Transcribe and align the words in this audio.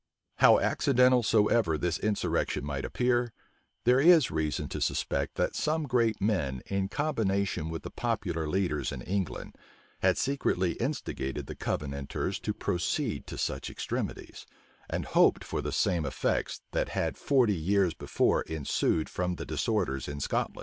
How 0.37 0.57
accidental 0.59 1.21
soever 1.21 1.77
this 1.77 1.99
insurrection 1.99 2.65
might 2.65 2.85
appear, 2.85 3.33
there 3.83 3.99
is 3.99 4.31
reason 4.31 4.67
to 4.69 4.81
suspect 4.81 5.35
that 5.35 5.53
some 5.55 5.83
great 5.83 6.19
men, 6.19 6.63
in 6.65 6.87
combination 6.89 7.69
with 7.69 7.83
the 7.83 7.91
popular 7.91 8.47
leaders 8.47 8.91
in 8.91 9.03
England, 9.03 9.55
had 10.01 10.17
secretly 10.17 10.71
instigated 10.79 11.45
the 11.45 11.53
Covenanters 11.53 12.39
to 12.39 12.51
proceed 12.51 13.27
to 13.27 13.37
such 13.37 13.69
extremities,[*] 13.69 14.47
and 14.89 15.05
hoped 15.05 15.43
for 15.43 15.61
the 15.61 15.71
same 15.71 16.03
effects 16.03 16.63
that 16.71 16.89
had 16.97 17.15
forty 17.15 17.53
years 17.55 17.93
before 17.93 18.41
ensued 18.41 19.07
from 19.07 19.35
the 19.35 19.45
disorders 19.45 20.07
in 20.07 20.19
Scotland. 20.19 20.59